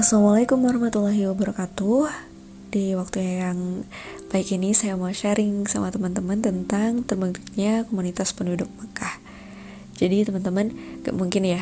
Assalamualaikum 0.00 0.64
warahmatullahi 0.64 1.28
wabarakatuh. 1.28 2.08
Di 2.72 2.96
waktu 2.96 3.44
yang 3.44 3.84
baik 4.32 4.56
ini 4.56 4.72
saya 4.72 4.96
mau 4.96 5.12
sharing 5.12 5.68
sama 5.68 5.92
teman-teman 5.92 6.40
tentang 6.40 7.04
terbentuknya 7.04 7.84
komunitas 7.84 8.32
penduduk 8.32 8.64
Mekah. 8.80 9.20
Jadi 10.00 10.24
teman-teman 10.24 10.72
gak 11.04 11.12
mungkin 11.12 11.44
ya 11.44 11.60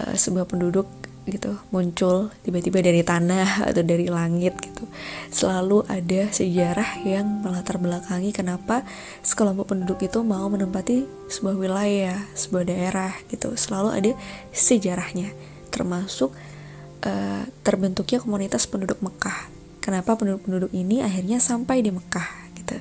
uh, 0.00 0.16
sebuah 0.16 0.48
penduduk 0.48 0.88
gitu 1.28 1.60
muncul 1.68 2.32
tiba-tiba 2.40 2.80
dari 2.80 3.04
tanah 3.04 3.60
atau 3.68 3.84
dari 3.84 4.08
langit 4.08 4.56
gitu. 4.64 4.88
Selalu 5.28 5.84
ada 5.92 6.24
sejarah 6.32 7.04
yang 7.04 7.44
melatar 7.44 7.76
belakangi 7.76 8.32
kenapa 8.32 8.80
sekelompok 9.20 9.76
penduduk 9.76 10.00
itu 10.00 10.24
mau 10.24 10.48
menempati 10.48 11.04
sebuah 11.28 11.60
wilayah 11.60 12.16
sebuah 12.32 12.64
daerah 12.64 13.12
gitu. 13.28 13.52
Selalu 13.60 13.88
ada 13.92 14.12
sejarahnya 14.56 15.36
termasuk 15.68 16.32
uh, 17.04 17.44
terbentuknya 17.62 18.18
komunitas 18.22 18.66
penduduk 18.66 18.98
Mekah. 19.04 19.50
Kenapa 19.82 20.18
penduduk-penduduk 20.18 20.72
ini 20.74 21.00
akhirnya 21.00 21.40
sampai 21.40 21.80
di 21.80 21.94
Mekah 21.94 22.28
gitu. 22.60 22.76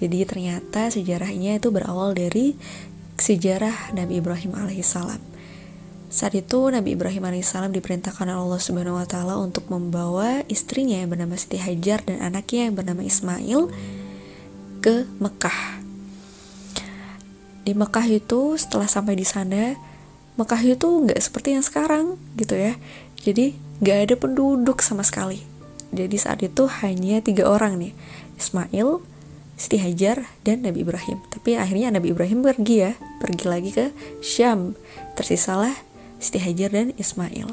Jadi 0.00 0.18
ternyata 0.24 0.88
sejarahnya 0.88 1.60
itu 1.60 1.68
berawal 1.68 2.16
dari 2.16 2.56
sejarah 3.20 3.92
Nabi 3.92 4.22
Ibrahim 4.22 4.56
alaihissalam. 4.56 5.20
Saat 6.10 6.34
itu 6.34 6.58
Nabi 6.72 6.98
Ibrahim 6.98 7.22
alaihissalam 7.22 7.70
diperintahkan 7.70 8.26
oleh 8.26 8.34
Allah 8.34 8.58
Subhanahu 8.58 8.98
wa 8.98 9.06
taala 9.06 9.38
untuk 9.38 9.70
membawa 9.70 10.42
istrinya 10.50 10.98
yang 10.98 11.12
bernama 11.12 11.38
Siti 11.38 11.60
Hajar 11.60 12.02
dan 12.02 12.18
anaknya 12.18 12.66
yang 12.66 12.74
bernama 12.74 13.06
Ismail 13.06 13.70
ke 14.82 15.06
Mekah. 15.22 15.84
Di 17.62 17.76
Mekah 17.76 18.06
itu 18.10 18.58
setelah 18.58 18.90
sampai 18.90 19.14
di 19.14 19.22
sana 19.22 19.76
Mekah 20.34 20.62
itu 20.64 20.88
nggak 20.88 21.20
seperti 21.20 21.54
yang 21.54 21.62
sekarang 21.62 22.16
gitu 22.34 22.56
ya 22.56 22.74
jadi 23.20 23.52
gak 23.84 23.98
ada 24.08 24.14
penduduk 24.16 24.80
sama 24.80 25.04
sekali. 25.04 25.44
Jadi 25.90 26.16
saat 26.16 26.40
itu 26.40 26.70
hanya 26.80 27.18
tiga 27.20 27.50
orang 27.50 27.76
nih, 27.76 27.92
Ismail, 28.38 29.02
Siti 29.60 29.76
Hajar, 29.76 30.24
dan 30.46 30.64
Nabi 30.64 30.86
Ibrahim. 30.86 31.20
Tapi 31.28 31.58
akhirnya 31.58 31.92
Nabi 31.92 32.14
Ibrahim 32.14 32.40
pergi 32.40 32.76
ya, 32.88 32.92
pergi 33.20 33.44
lagi 33.44 33.70
ke 33.74 33.92
Syam. 34.24 34.78
Tersisalah 35.18 35.74
Siti 36.22 36.40
Hajar 36.40 36.72
dan 36.72 36.96
Ismail. 36.96 37.52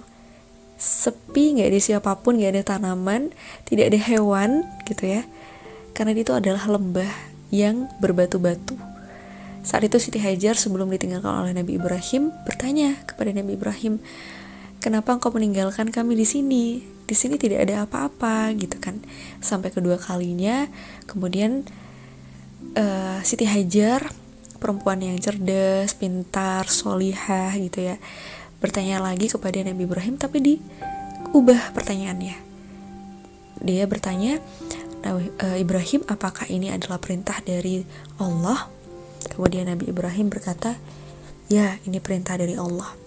Sepi, 0.78 1.58
gak 1.58 1.74
ada 1.74 1.80
siapa 1.82 2.12
pun, 2.22 2.38
gak 2.38 2.54
ada 2.54 2.64
tanaman, 2.64 3.34
tidak 3.66 3.92
ada 3.92 4.00
hewan 4.00 4.64
gitu 4.86 5.10
ya. 5.20 5.26
Karena 5.98 6.14
itu 6.14 6.32
adalah 6.32 6.70
lembah 6.70 7.10
yang 7.50 7.90
berbatu-batu. 7.98 8.78
Saat 9.66 9.84
itu 9.84 10.00
Siti 10.00 10.22
Hajar 10.22 10.56
sebelum 10.56 10.88
ditinggalkan 10.94 11.44
oleh 11.44 11.52
Nabi 11.52 11.76
Ibrahim 11.76 12.32
bertanya 12.48 12.96
kepada 13.04 13.36
Nabi 13.36 13.60
Ibrahim, 13.60 14.00
kenapa 14.84 15.14
engkau 15.14 15.34
meninggalkan 15.34 15.90
kami 15.90 16.18
di 16.18 16.26
sini? 16.28 16.66
Di 17.08 17.16
sini 17.16 17.40
tidak 17.40 17.68
ada 17.68 17.88
apa-apa 17.88 18.52
gitu 18.60 18.78
kan. 18.84 19.00
Sampai 19.40 19.72
kedua 19.72 19.96
kalinya, 19.96 20.68
kemudian 21.08 21.64
uh, 22.76 23.20
Siti 23.24 23.48
Hajar, 23.48 24.12
perempuan 24.60 25.00
yang 25.00 25.16
cerdas, 25.22 25.96
pintar, 25.96 26.68
solihah 26.68 27.56
gitu 27.56 27.94
ya, 27.94 27.96
bertanya 28.60 29.00
lagi 29.00 29.30
kepada 29.32 29.62
Nabi 29.64 29.88
Ibrahim, 29.88 30.20
tapi 30.20 30.38
diubah 30.44 31.72
pertanyaannya. 31.72 32.36
Dia 33.64 33.84
bertanya, 33.88 34.38
uh, 35.08 35.58
Ibrahim, 35.58 36.04
apakah 36.12 36.46
ini 36.52 36.70
adalah 36.74 37.00
perintah 37.00 37.40
dari 37.42 37.88
Allah? 38.20 38.68
Kemudian 39.32 39.70
Nabi 39.70 39.90
Ibrahim 39.90 40.28
berkata, 40.28 40.76
ya 41.48 41.80
ini 41.88 42.04
perintah 42.04 42.36
dari 42.36 42.58
Allah. 42.60 43.07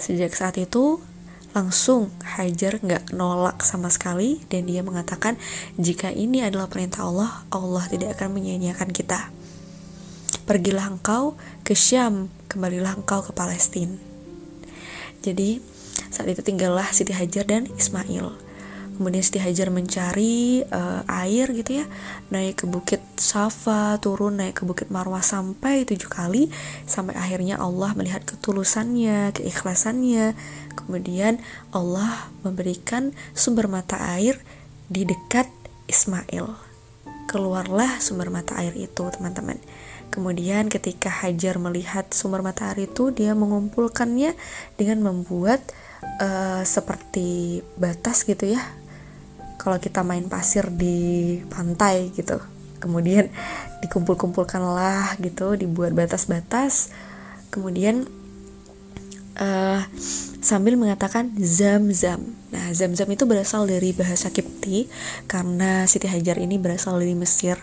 Sejak 0.00 0.32
saat 0.32 0.56
itu, 0.56 0.96
langsung 1.52 2.08
Hajar 2.24 2.80
nggak 2.80 3.12
nolak 3.12 3.60
sama 3.66 3.92
sekali 3.92 4.40
dan 4.48 4.64
dia 4.64 4.80
mengatakan 4.80 5.36
jika 5.76 6.08
ini 6.08 6.40
adalah 6.40 6.72
perintah 6.72 7.04
Allah, 7.04 7.44
Allah 7.52 7.84
tidak 7.90 8.16
akan 8.16 8.40
menyanyiakan 8.40 8.90
kita. 8.96 9.28
Pergilah 10.48 10.88
engkau 10.88 11.36
ke 11.62 11.76
Syam, 11.76 12.32
kembalilah 12.48 12.96
engkau 12.96 13.20
ke 13.20 13.36
Palestina. 13.36 13.94
Jadi 15.20 15.60
saat 16.08 16.26
itu 16.32 16.40
tinggallah 16.40 16.88
Siti 16.96 17.12
Hajar 17.12 17.44
dan 17.44 17.68
Ismail 17.76 18.49
kemudian 19.00 19.24
Siti 19.24 19.40
Hajar 19.40 19.72
mencari 19.72 20.60
uh, 20.68 21.00
air 21.08 21.48
gitu 21.56 21.80
ya 21.80 21.88
naik 22.28 22.60
ke 22.60 22.64
bukit 22.68 23.00
Safa 23.16 23.96
turun 23.96 24.36
naik 24.36 24.60
ke 24.60 24.68
bukit 24.68 24.92
Marwah 24.92 25.24
sampai 25.24 25.88
tujuh 25.88 26.12
kali 26.12 26.52
sampai 26.84 27.16
akhirnya 27.16 27.56
Allah 27.56 27.96
melihat 27.96 28.28
ketulusannya 28.28 29.32
keikhlasannya. 29.32 30.36
Kemudian 30.76 31.40
Allah 31.72 32.28
memberikan 32.44 33.16
sumber 33.32 33.72
mata 33.72 33.96
air 34.20 34.36
di 34.92 35.08
dekat 35.08 35.48
Ismail. 35.88 36.52
Keluarlah 37.24 38.04
sumber 38.04 38.28
mata 38.28 38.60
air 38.60 38.76
itu 38.76 39.08
teman-teman. 39.08 39.56
Kemudian 40.10 40.66
ketika 40.66 41.06
Hajar 41.06 41.62
melihat 41.62 42.10
sumber 42.10 42.42
mata 42.42 42.74
air 42.74 42.90
itu, 42.90 43.14
dia 43.14 43.30
mengumpulkannya 43.38 44.34
dengan 44.74 45.06
membuat 45.06 45.62
uh, 46.18 46.66
seperti 46.66 47.62
batas 47.78 48.26
gitu 48.26 48.58
ya, 48.58 48.60
kalau 49.60 49.76
kita 49.76 50.00
main 50.00 50.24
pasir 50.24 50.72
di 50.72 51.36
pantai 51.52 52.08
gitu 52.16 52.40
kemudian 52.80 53.28
dikumpul-kumpulkanlah 53.84 55.20
gitu 55.20 55.52
dibuat 55.52 55.92
batas-batas 55.92 56.88
kemudian 57.52 58.08
uh, 59.36 59.84
sambil 60.40 60.74
mengatakan 60.80 61.36
zam-zam. 61.36 62.20
Nah 62.50 62.72
zam-zam 62.72 63.06
itu 63.12 63.28
berasal 63.28 63.68
dari 63.68 63.92
bahasa 63.92 64.32
Kipti 64.32 64.88
karena 65.28 65.84
Siti 65.84 66.08
Hajar 66.08 66.40
ini 66.40 66.56
berasal 66.56 66.96
dari 67.00 67.12
Mesir 67.12 67.60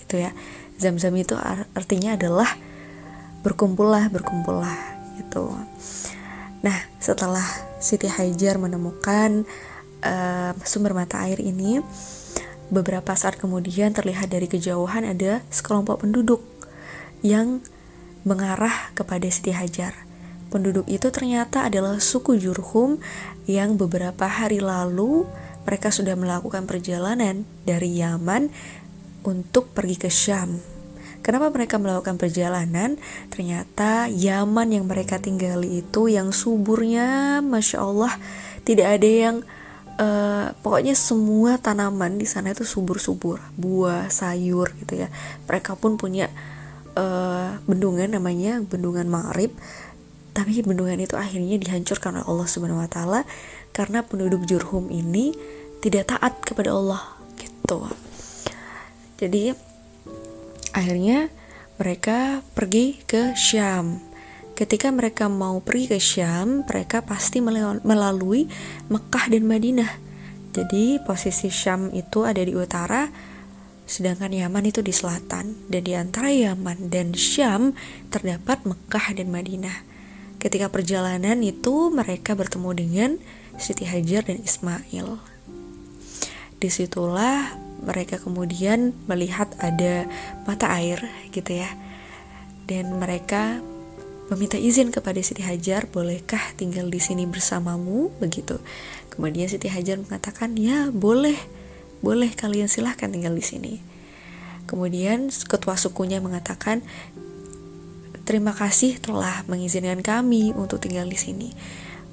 gitu 0.00 0.20
ya. 0.20 0.32
Zam-zam 0.80 1.14
itu 1.14 1.36
artinya 1.76 2.16
adalah 2.16 2.48
berkumpullah 3.44 4.08
berkumpullah 4.08 4.74
gitu. 5.20 5.52
Nah 6.64 6.78
setelah 6.98 7.44
Siti 7.78 8.08
Hajar 8.08 8.56
menemukan 8.56 9.44
uh, 10.04 10.52
sumber 10.62 10.92
mata 10.92 11.24
air 11.24 11.40
ini, 11.40 11.80
beberapa 12.68 13.16
saat 13.16 13.40
kemudian 13.40 13.96
terlihat 13.96 14.30
dari 14.30 14.46
kejauhan 14.46 15.08
ada 15.08 15.40
sekelompok 15.48 16.04
penduduk 16.04 16.44
yang 17.24 17.64
mengarah 18.24 18.92
kepada 18.92 19.24
Siti 19.32 19.52
Hajar. 19.52 19.96
Penduduk 20.52 20.86
itu 20.86 21.10
ternyata 21.10 21.66
adalah 21.66 21.98
suku 21.98 22.38
Jurhum 22.38 23.02
yang 23.48 23.74
beberapa 23.74 24.30
hari 24.30 24.62
lalu 24.62 25.26
mereka 25.64 25.90
sudah 25.90 26.14
melakukan 26.14 26.68
perjalanan 26.68 27.48
dari 27.64 27.98
Yaman 27.98 28.52
untuk 29.24 29.72
pergi 29.72 29.96
ke 29.96 30.12
Syam. 30.12 30.60
Kenapa 31.24 31.48
mereka 31.48 31.80
melakukan 31.80 32.20
perjalanan? 32.20 33.00
Ternyata 33.32 34.12
Yaman 34.12 34.76
yang 34.76 34.84
mereka 34.84 35.16
tinggali 35.16 35.80
itu 35.80 36.12
yang 36.12 36.36
suburnya, 36.36 37.40
masya 37.40 37.80
Allah, 37.80 38.12
tidak 38.68 39.00
ada 39.00 39.08
yang 39.08 39.36
uh, 39.98 40.54
pokoknya 40.60 40.94
semua 40.96 41.58
tanaman 41.58 42.18
di 42.18 42.26
sana 42.26 42.50
itu 42.54 42.66
subur-subur 42.66 43.40
buah 43.58 44.10
sayur 44.10 44.72
gitu 44.84 45.06
ya. 45.06 45.08
Mereka 45.46 45.78
pun 45.78 45.98
punya 45.98 46.30
uh, 46.98 47.58
bendungan 47.66 48.10
namanya 48.10 48.62
bendungan 48.62 49.06
Ma'rib. 49.06 49.54
Tapi 50.34 50.66
bendungan 50.66 50.98
itu 50.98 51.14
akhirnya 51.14 51.54
dihancurkan 51.62 52.18
oleh 52.18 52.26
Allah 52.26 52.48
Subhanahu 52.50 52.82
wa 52.82 52.90
taala 52.90 53.20
karena 53.70 54.02
penduduk 54.02 54.46
Jurhum 54.50 54.90
ini 54.90 55.30
tidak 55.78 56.10
taat 56.10 56.42
kepada 56.42 56.74
Allah 56.74 57.02
gitu. 57.38 57.86
Jadi 59.22 59.54
akhirnya 60.74 61.30
mereka 61.78 62.42
pergi 62.54 62.98
ke 63.06 63.34
Syam 63.38 64.13
Ketika 64.54 64.94
mereka 64.94 65.26
mau 65.26 65.58
pergi 65.58 65.90
ke 65.90 65.98
Syam, 65.98 66.62
mereka 66.62 67.02
pasti 67.02 67.42
melalui 67.82 68.46
Mekah 68.86 69.26
dan 69.26 69.50
Madinah. 69.50 69.90
Jadi 70.54 71.02
posisi 71.02 71.50
Syam 71.50 71.90
itu 71.90 72.22
ada 72.22 72.38
di 72.38 72.54
utara, 72.54 73.10
sedangkan 73.82 74.30
Yaman 74.30 74.70
itu 74.70 74.78
di 74.78 74.94
selatan. 74.94 75.58
Dan 75.66 75.82
di 75.82 75.98
antara 75.98 76.30
Yaman 76.30 76.86
dan 76.86 77.10
Syam 77.18 77.74
terdapat 78.14 78.62
Mekah 78.62 79.18
dan 79.18 79.34
Madinah. 79.34 79.74
Ketika 80.38 80.70
perjalanan 80.70 81.42
itu 81.42 81.90
mereka 81.90 82.38
bertemu 82.38 82.70
dengan 82.78 83.10
Siti 83.58 83.82
Hajar 83.82 84.30
dan 84.30 84.38
Ismail. 84.38 85.18
Di 86.62 86.70
situlah 86.70 87.58
mereka 87.82 88.22
kemudian 88.22 88.94
melihat 89.10 89.50
ada 89.58 90.06
mata 90.46 90.70
air 90.78 91.02
gitu 91.34 91.58
ya. 91.58 91.74
Dan 92.70 93.02
mereka 93.02 93.58
meminta 94.32 94.56
izin 94.56 94.88
kepada 94.88 95.20
Siti 95.20 95.44
Hajar, 95.44 95.88
bolehkah 95.90 96.40
tinggal 96.56 96.88
di 96.88 97.00
sini 97.00 97.28
bersamamu? 97.28 98.08
Begitu. 98.20 98.60
Kemudian 99.12 99.46
Siti 99.50 99.68
Hajar 99.68 100.00
mengatakan, 100.00 100.56
ya 100.56 100.88
boleh, 100.88 101.36
boleh 102.00 102.32
kalian 102.32 102.66
silahkan 102.66 103.12
tinggal 103.12 103.36
di 103.36 103.44
sini. 103.44 103.74
Kemudian 104.64 105.28
ketua 105.28 105.76
sukunya 105.76 106.24
mengatakan, 106.24 106.80
terima 108.24 108.56
kasih 108.56 108.96
telah 108.96 109.44
mengizinkan 109.44 110.00
kami 110.00 110.56
untuk 110.56 110.80
tinggal 110.80 111.04
di 111.04 111.20
sini. 111.20 111.50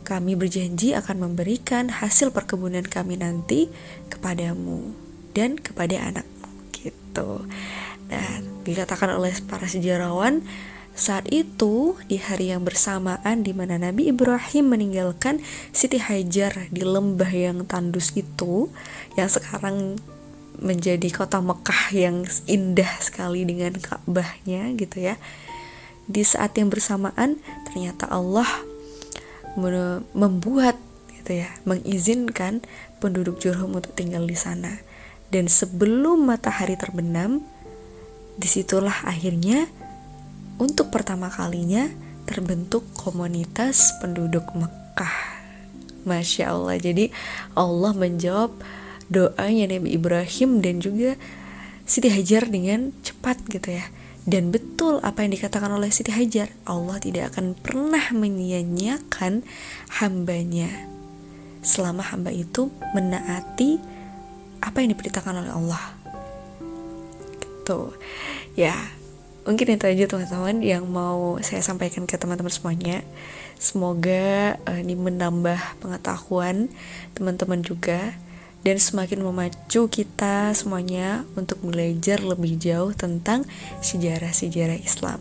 kami 0.01 0.33
berjanji 0.35 0.97
akan 0.97 1.29
memberikan 1.29 1.87
hasil 1.87 2.33
perkebunan 2.33 2.83
kami 2.83 3.21
nanti 3.21 3.69
kepadamu 4.09 4.91
dan 5.31 5.55
kepada 5.55 6.01
anakmu 6.01 6.49
gitu. 6.75 7.45
Dan 8.11 8.43
dikatakan 8.67 9.15
oleh 9.15 9.31
para 9.47 9.69
sejarawan 9.69 10.43
saat 10.91 11.25
itu 11.31 11.95
di 12.05 12.19
hari 12.19 12.51
yang 12.51 12.67
bersamaan 12.67 13.47
di 13.47 13.55
mana 13.55 13.79
Nabi 13.79 14.11
Ibrahim 14.11 14.75
meninggalkan 14.75 15.39
Siti 15.71 15.97
Hajar 15.97 16.67
di 16.67 16.83
lembah 16.83 17.31
yang 17.31 17.63
tandus 17.63 18.11
itu 18.13 18.67
yang 19.15 19.31
sekarang 19.31 19.97
menjadi 20.61 21.09
kota 21.09 21.39
Mekah 21.41 21.83
yang 21.95 22.27
indah 22.45 22.91
sekali 23.01 23.47
dengan 23.47 23.73
Ka'bahnya 23.79 24.75
gitu 24.77 25.01
ya. 25.01 25.15
Di 26.05 26.21
saat 26.27 26.53
yang 26.59 26.67
bersamaan 26.67 27.39
ternyata 27.65 28.05
Allah 28.11 28.47
membuat 30.13 30.75
gitu 31.17 31.41
ya, 31.41 31.49
mengizinkan 31.63 32.61
penduduk 32.99 33.39
Jurhum 33.39 33.79
untuk 33.79 33.95
tinggal 33.95 34.27
di 34.27 34.35
sana. 34.37 34.83
Dan 35.31 35.47
sebelum 35.47 36.27
matahari 36.27 36.75
terbenam, 36.75 37.39
di 38.35 38.47
situlah 38.47 39.07
akhirnya 39.07 39.71
untuk 40.61 40.93
pertama 40.93 41.33
kalinya 41.33 41.89
terbentuk 42.29 42.85
komunitas 42.93 43.97
penduduk 43.97 44.45
Mekah. 44.53 45.41
Masya 46.05 46.53
Allah, 46.53 46.77
jadi 46.77 47.09
Allah 47.57 47.93
menjawab 47.97 48.53
doanya 49.09 49.73
Nabi 49.73 49.97
Ibrahim 49.97 50.61
dan 50.61 50.77
juga 50.77 51.17
Siti 51.89 52.13
Hajar 52.13 52.45
dengan 52.45 52.93
cepat 53.01 53.41
gitu 53.49 53.73
ya. 53.73 53.85
Dan 54.21 54.53
betul 54.53 55.01
apa 55.01 55.25
yang 55.25 55.33
dikatakan 55.33 55.73
oleh 55.73 55.89
Siti 55.89 56.13
Hajar, 56.13 56.53
Allah 56.69 57.01
tidak 57.01 57.33
akan 57.33 57.57
pernah 57.57 58.13
menyia-nyiakan 58.13 59.41
hambanya 59.97 60.69
selama 61.65 62.05
hamba 62.05 62.29
itu 62.29 62.69
menaati 62.93 63.81
apa 64.61 64.77
yang 64.81 64.93
diperintahkan 64.93 65.41
oleh 65.41 65.53
Allah. 65.53 65.83
Gitu. 67.41 67.93
Ya, 68.57 68.77
mungkin 69.45 69.73
itu 69.73 69.85
aja 69.89 70.05
teman-teman 70.05 70.61
yang 70.61 70.85
mau 70.85 71.41
saya 71.41 71.65
sampaikan 71.65 72.05
ke 72.05 72.17
teman-teman 72.17 72.53
semuanya. 72.53 73.01
Semoga 73.61 74.57
uh, 74.65 74.77
ini 74.81 74.97
menambah 74.97 75.81
pengetahuan 75.81 76.69
teman-teman 77.13 77.61
juga 77.61 78.17
dan 78.61 78.77
semakin 78.77 79.25
memacu 79.25 79.89
kita 79.89 80.53
semuanya 80.53 81.25
untuk 81.33 81.61
belajar 81.65 82.21
lebih 82.21 82.57
jauh 82.61 82.93
tentang 82.93 83.45
sejarah-sejarah 83.81 84.77
Islam. 84.77 85.17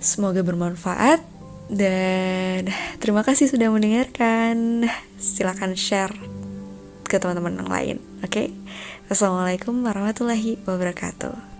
Semoga 0.00 0.40
bermanfaat 0.40 1.20
dan 1.68 2.72
terima 3.00 3.20
kasih 3.24 3.48
sudah 3.48 3.68
mendengarkan. 3.68 4.88
Silahkan 5.20 5.72
share 5.76 6.14
ke 7.04 7.20
teman-teman 7.20 7.60
yang 7.60 7.70
lain 7.70 7.96
oke? 8.24 8.32
Okay? 8.32 8.48
Assalamualaikum 9.06 9.84
warahmatullahi 9.84 10.58
wabarakatuh 10.64 11.55